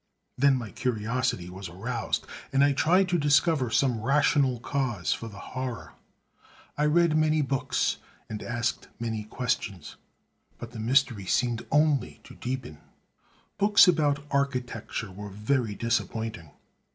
[0.35, 5.37] Then my curiosity was aroused; and I tried to discover some rational cause for the
[5.53, 5.93] horror.
[6.75, 9.97] I read many books, and asked many questions;
[10.57, 12.79] but the mystery seemed only to deepen.
[13.59, 16.49] Books about architecture were very disappointing.